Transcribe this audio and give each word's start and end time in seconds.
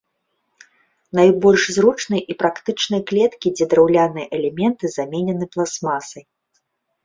Найбольш 1.19 1.63
зручныя 1.75 2.23
і 2.35 2.37
практычныя 2.41 3.01
клеткі, 3.13 3.47
дзе 3.61 3.65
драўляныя 3.77 4.27
элементы 4.41 4.85
заменены 4.99 5.45
пластмасай. 5.57 6.23